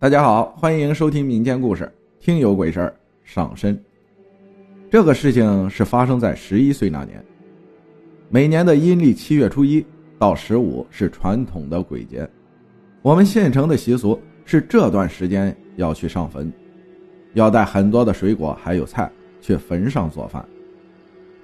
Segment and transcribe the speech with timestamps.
[0.00, 1.84] 大家好，欢迎收听民间故事
[2.24, 2.88] 《听有鬼事儿》
[3.22, 3.78] 上身。
[4.90, 7.22] 这个事情是发生在十一岁那年。
[8.30, 9.84] 每年的阴历七月初一
[10.18, 12.26] 到十五是传统的鬼节，
[13.02, 16.50] 我们县城的习俗是这段时间要去上坟，
[17.34, 19.12] 要带很多的水果还有菜
[19.42, 20.42] 去坟上做饭。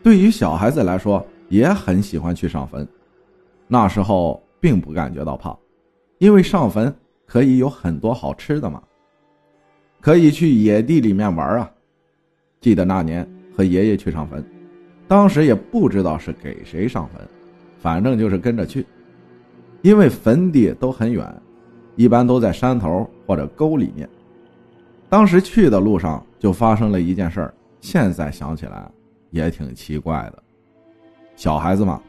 [0.02, 2.88] 对于小孩子来说，也很喜欢去上坟。
[3.68, 5.54] 那时候并不感觉到怕，
[6.16, 6.90] 因为上坟。
[7.26, 8.82] 可以有很多好吃的嘛，
[10.00, 11.70] 可以去野地里面玩啊！
[12.60, 14.44] 记得那年和爷爷去上坟，
[15.08, 17.20] 当时也不知道是给谁上坟，
[17.78, 18.86] 反正就是跟着去。
[19.82, 21.42] 因为坟地都很远，
[21.96, 24.08] 一般都在山头或者沟里面。
[25.08, 28.90] 当时去的路上就发生了一件事儿，现在想起来
[29.30, 30.42] 也挺奇怪的。
[31.36, 32.02] 小孩子嘛，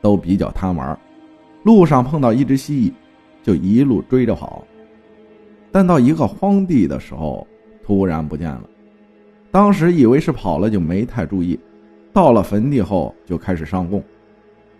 [0.00, 0.98] 都比较贪玩，
[1.62, 2.92] 路上碰到一只蜥蜴。
[3.42, 4.64] 就一路追着跑，
[5.70, 7.46] 但到一个荒地的时候，
[7.84, 8.62] 突然不见了。
[9.50, 11.58] 当时以为是跑了，就没太注意。
[12.12, 14.02] 到了坟地后，就开始上供，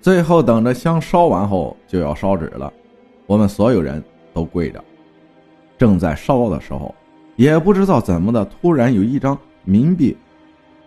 [0.00, 2.72] 最后等着香烧完后就要烧纸了。
[3.27, 4.82] 我们所有人都跪着，
[5.76, 6.94] 正在烧的时候，
[7.36, 10.16] 也不知道怎么的，突然有一张冥币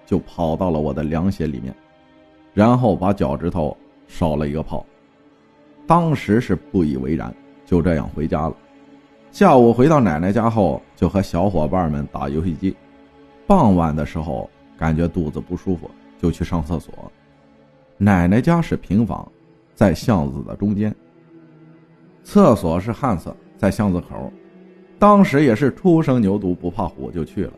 [0.06, 1.76] 就跑到了我的凉鞋里面，
[2.54, 3.76] 然后把脚趾头
[4.08, 4.86] 烧了一个泡。
[5.88, 7.36] 当时是不以为然。
[7.66, 8.56] 就这样回家了。
[9.32, 12.76] 下午回到奶奶家后，就和小伙伴们打游戏机。
[13.46, 15.90] 傍晚的时候，感觉肚子不舒服，
[16.22, 16.94] 就去上厕所。
[17.98, 19.30] 奶奶家是平房，
[19.74, 20.94] 在巷子的中间。
[22.24, 24.32] 厕所是旱厕，在巷子口。
[24.98, 27.54] 当时也是初生牛犊不怕虎，就去了。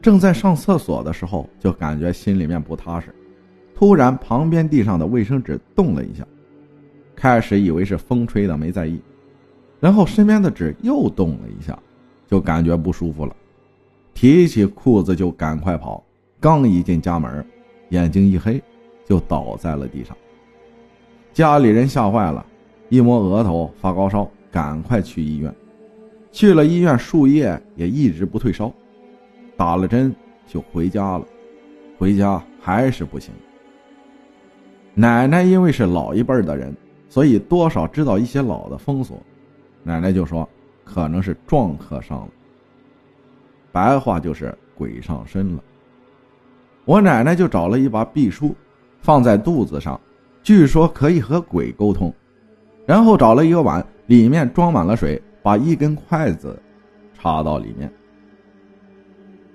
[0.00, 3.14] 正在上厕所的时候，就感觉心里面不踏实。
[3.74, 6.26] 突然，旁边地上的卫生纸动了一下。
[7.14, 9.00] 开始以为是风吹的，没在意。
[9.80, 11.78] 然后身边的纸又动了一下，
[12.28, 13.34] 就感觉不舒服了，
[14.12, 16.04] 提起裤子就赶快跑。
[16.38, 17.44] 刚一进家门，
[17.88, 18.62] 眼睛一黑，
[19.06, 20.16] 就倒在了地上。
[21.32, 22.44] 家里人吓坏了，
[22.88, 25.54] 一摸额头发高烧，赶快去医院。
[26.32, 28.72] 去了医院数夜也一直不退烧，
[29.56, 30.14] 打了针
[30.46, 31.26] 就回家了。
[31.98, 33.32] 回家还是不行。
[34.94, 36.74] 奶奶因为是老一辈的人，
[37.08, 39.20] 所以多少知道一些老的风俗。
[39.82, 40.48] 奶奶就说
[40.84, 42.28] ：“可能是撞客上了，
[43.72, 45.62] 白话就是鬼上身了。”
[46.84, 48.54] 我奶奶就找了一把匕首，
[49.00, 50.00] 放在肚子上，
[50.42, 52.12] 据说可以和鬼沟通。
[52.86, 56.60] 然后找了一个碗，里面装满了水，把一根筷子
[57.14, 57.92] 插到里面。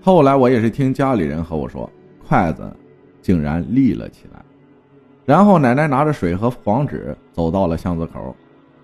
[0.02, 1.90] 后来我也是听家里人和我说，
[2.25, 2.74] 筷子
[3.22, 4.44] 竟然立了起来。
[5.25, 8.36] 然后奶奶拿着水和黄纸走到了巷子口。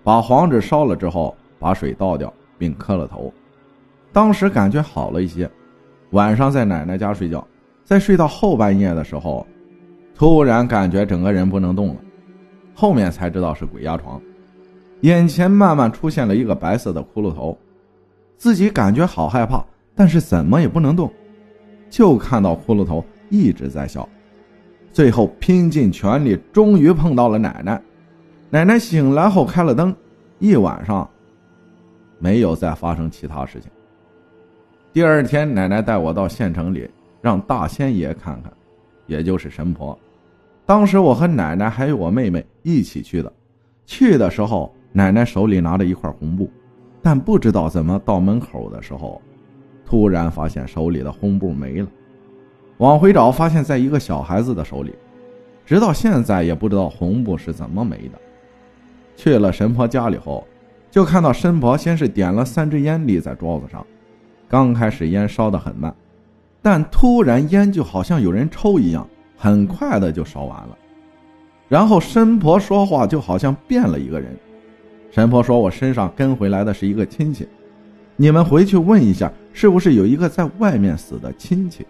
[0.03, 3.31] 把黄纸烧了之后，把水倒掉，并磕了头。
[4.12, 5.50] 当时感觉好了一些。
[6.12, 7.47] 晚上在奶奶家睡觉，
[7.85, 9.47] 在睡到后半夜的时候，
[10.13, 11.95] 突然感觉整个人不能动了。
[12.73, 14.22] 后面才知道是鬼压床，
[15.01, 17.57] 眼前慢慢出现了一个白色的骷髅头，
[18.38, 19.63] 自己感觉好害怕，
[19.95, 21.09] 但是怎么也不能动，
[21.90, 24.07] 就看到骷髅头一直在笑。
[24.91, 27.81] 最后拼尽全力，终于碰到了奶奶。
[28.53, 29.95] 奶奶醒来后开了灯，
[30.39, 31.09] 一晚上
[32.19, 33.72] 没有再发生其他事情。
[34.91, 36.85] 第二天，奶奶带我到县城里
[37.22, 38.51] 让大仙爷看看，
[39.07, 39.97] 也就是神婆。
[40.66, 43.31] 当时我和奶奶还有我妹妹一起去的。
[43.85, 46.51] 去的时候，奶奶手里拿着一块红布，
[47.01, 49.22] 但不知道怎么到门口的时候，
[49.85, 51.88] 突然发现手里的红布没了。
[52.79, 54.94] 往回找，发现在一个小孩子的手里，
[55.66, 58.19] 直到现在也不知道红布是怎么没的。
[59.16, 60.45] 去了神婆家里后，
[60.89, 63.85] 就看到神婆先是点了三支烟立在桌子上，
[64.49, 65.94] 刚开始烟烧得很慢，
[66.61, 69.07] 但突然烟就好像有人抽一样，
[69.38, 70.77] 很快的就烧完了。
[71.69, 74.35] 然后神婆说话就好像变了一个人。
[75.09, 77.47] 神婆说：“我身上跟回来的是一个亲戚，
[78.16, 81.85] 你们回去问一下，是不是有一个在外面死的亲戚。”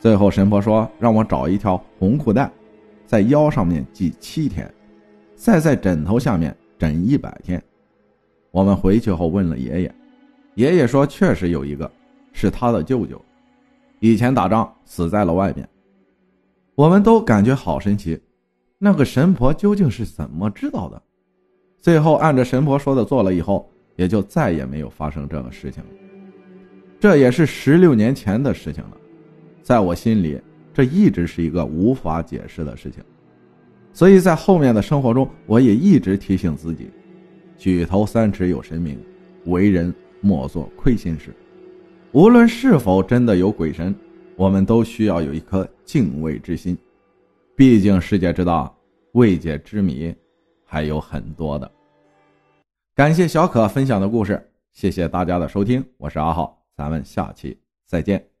[0.00, 2.50] 最后神婆说：“让我找一条红裤带，
[3.06, 4.70] 在腰上面系七天。”
[5.42, 7.60] 再在枕头下面枕一百天。
[8.52, 9.94] 我们回去后问了爷爷，
[10.54, 11.90] 爷爷说确实有一个，
[12.32, 13.20] 是他的舅舅，
[13.98, 15.68] 以前打仗死在了外面。
[16.76, 18.16] 我们都感觉好神奇，
[18.78, 21.02] 那个神婆究竟是怎么知道的？
[21.80, 25.90] 最后按着神婆说的做了以后，也就再也没有发生这个事情了。
[27.00, 28.96] 这也是十六年前的事情了，
[29.60, 30.40] 在我心里，
[30.72, 33.02] 这一直是一个无法解释的事情。
[33.92, 36.90] 所以在后面的生活中，我也一直提醒自己：
[37.58, 38.98] 举头三尺有神明，
[39.44, 41.34] 为人莫做亏心事。
[42.12, 43.94] 无论是否真的有鬼神，
[44.36, 46.76] 我们都需要有一颗敬畏之心。
[47.54, 48.72] 毕竟世界之大，
[49.12, 50.14] 未解之谜
[50.64, 51.70] 还有很多的。
[52.94, 54.42] 感谢小可分享的故事，
[54.72, 58.31] 谢谢大家的收听，我是阿浩，咱们下期再见。